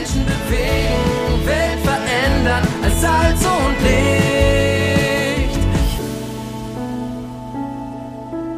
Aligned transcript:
Menschen 0.00 0.24
bewegen, 0.24 1.46
Welt 1.46 1.80
verändern 1.80 2.66
als 2.82 3.00
Salz 3.02 3.44
und 3.44 3.76
Licht. 3.82 5.58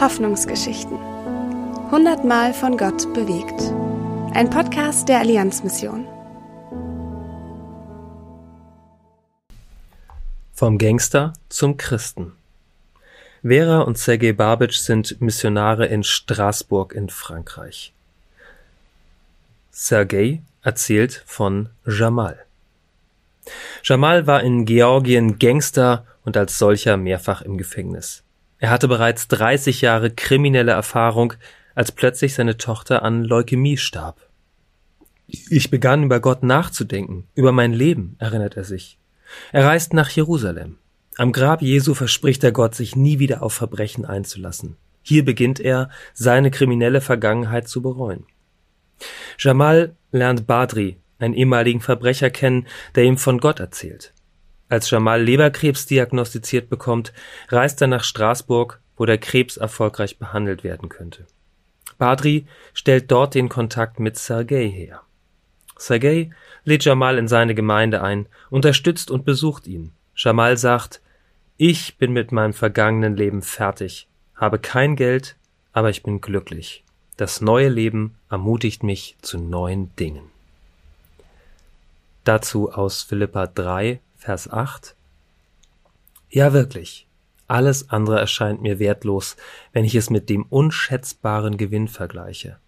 Hoffnungsgeschichten. 0.00 0.98
Hundertmal 1.92 2.52
von 2.52 2.76
Gott 2.76 3.14
bewegt. 3.14 3.72
Ein 4.34 4.50
Podcast 4.50 5.08
der 5.08 5.20
Allianzmission. 5.20 6.08
Vom 10.52 10.76
Gangster 10.78 11.34
zum 11.48 11.76
Christen. 11.76 12.32
Vera 13.42 13.82
und 13.82 13.96
Sergei 13.96 14.32
Babic 14.32 14.72
sind 14.72 15.20
Missionare 15.20 15.86
in 15.86 16.02
Straßburg 16.02 16.94
in 16.94 17.08
Frankreich. 17.08 17.94
Sergei 19.70 20.42
erzählt 20.62 21.22
von 21.26 21.68
Jamal. 21.86 22.38
Jamal 23.82 24.26
war 24.26 24.42
in 24.42 24.64
Georgien 24.64 25.38
Gangster 25.38 26.04
und 26.24 26.36
als 26.36 26.58
solcher 26.58 26.96
mehrfach 26.96 27.42
im 27.42 27.56
Gefängnis. 27.56 28.24
Er 28.58 28.70
hatte 28.70 28.88
bereits 28.88 29.28
30 29.28 29.80
Jahre 29.80 30.10
kriminelle 30.10 30.72
Erfahrung, 30.72 31.34
als 31.74 31.92
plötzlich 31.92 32.34
seine 32.34 32.56
Tochter 32.56 33.02
an 33.02 33.22
Leukämie 33.22 33.76
starb. 33.76 34.20
Ich 35.26 35.70
begann 35.70 36.02
über 36.02 36.20
Gott 36.20 36.42
nachzudenken, 36.42 37.24
über 37.34 37.52
mein 37.52 37.72
Leben, 37.72 38.16
erinnert 38.18 38.56
er 38.56 38.64
sich. 38.64 38.98
Er 39.52 39.64
reist 39.64 39.92
nach 39.92 40.10
Jerusalem. 40.10 40.78
Am 41.16 41.32
Grab 41.32 41.62
Jesu 41.62 41.94
verspricht 41.94 42.42
er 42.44 42.52
Gott, 42.52 42.74
sich 42.74 42.96
nie 42.96 43.18
wieder 43.18 43.42
auf 43.42 43.52
Verbrechen 43.52 44.04
einzulassen. 44.04 44.76
Hier 45.02 45.24
beginnt 45.24 45.60
er, 45.60 45.90
seine 46.14 46.50
kriminelle 46.50 47.00
Vergangenheit 47.00 47.68
zu 47.68 47.82
bereuen. 47.82 48.26
Jamal 49.38 49.94
lernt 50.10 50.46
Badri, 50.46 50.98
einen 51.18 51.34
ehemaligen 51.34 51.80
Verbrecher, 51.80 52.30
kennen, 52.30 52.66
der 52.94 53.04
ihm 53.04 53.18
von 53.18 53.38
Gott 53.38 53.60
erzählt. 53.60 54.12
Als 54.68 54.90
Jamal 54.90 55.22
Leberkrebs 55.22 55.86
diagnostiziert 55.86 56.68
bekommt, 56.68 57.12
reist 57.48 57.80
er 57.80 57.88
nach 57.88 58.04
Straßburg, 58.04 58.80
wo 58.96 59.06
der 59.06 59.18
Krebs 59.18 59.56
erfolgreich 59.56 60.18
behandelt 60.18 60.64
werden 60.64 60.88
könnte. 60.88 61.26
Badri 61.96 62.46
stellt 62.74 63.10
dort 63.10 63.34
den 63.34 63.48
Kontakt 63.48 63.98
mit 63.98 64.16
Sergei 64.18 64.68
her. 64.68 65.02
Sergei 65.78 66.30
lädt 66.64 66.84
Jamal 66.84 67.18
in 67.18 67.28
seine 67.28 67.54
Gemeinde 67.54 68.02
ein, 68.02 68.26
unterstützt 68.50 69.10
und 69.10 69.24
besucht 69.24 69.66
ihn. 69.66 69.92
Jamal 70.14 70.56
sagt, 70.56 71.00
ich 71.56 71.96
bin 71.96 72.12
mit 72.12 72.30
meinem 72.32 72.52
vergangenen 72.52 73.16
Leben 73.16 73.42
fertig, 73.42 74.08
habe 74.34 74.58
kein 74.58 74.96
Geld, 74.96 75.36
aber 75.72 75.90
ich 75.90 76.02
bin 76.02 76.20
glücklich. 76.20 76.84
Das 77.18 77.40
neue 77.40 77.68
Leben 77.68 78.14
ermutigt 78.30 78.84
mich 78.84 79.16
zu 79.22 79.38
neuen 79.38 79.94
Dingen. 79.96 80.22
Dazu 82.22 82.70
aus 82.70 83.02
Philippa 83.02 83.48
3, 83.48 83.98
Vers 84.16 84.48
8. 84.48 84.94
Ja, 86.30 86.52
wirklich. 86.52 87.08
Alles 87.48 87.90
andere 87.90 88.20
erscheint 88.20 88.62
mir 88.62 88.78
wertlos, 88.78 89.36
wenn 89.72 89.84
ich 89.84 89.96
es 89.96 90.10
mit 90.10 90.28
dem 90.28 90.44
unschätzbaren 90.44 91.56
Gewinn 91.56 91.88
vergleiche. 91.88 92.60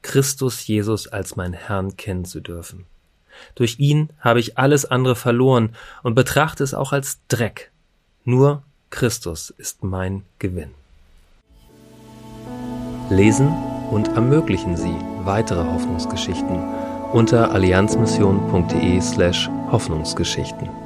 Christus 0.00 0.66
Jesus 0.66 1.06
als 1.08 1.36
mein 1.36 1.52
Herrn 1.52 1.94
kennen 1.98 2.24
zu 2.24 2.40
dürfen. 2.40 2.86
Durch 3.56 3.78
ihn 3.78 4.08
habe 4.20 4.40
ich 4.40 4.56
alles 4.56 4.86
andere 4.86 5.16
verloren 5.16 5.76
und 6.02 6.14
betrachte 6.14 6.64
es 6.64 6.72
auch 6.72 6.92
als 6.92 7.20
Dreck. 7.28 7.70
Nur 8.24 8.62
Christus 8.88 9.50
ist 9.50 9.84
mein 9.84 10.24
Gewinn. 10.38 10.70
Lesen 13.10 13.71
und 13.92 14.08
ermöglichen 14.08 14.76
Sie 14.76 14.96
weitere 15.24 15.64
Hoffnungsgeschichten 15.64 16.58
unter 17.12 17.52
allianzmission.de 17.52 19.00
slash 19.00 19.50
Hoffnungsgeschichten. 19.70 20.81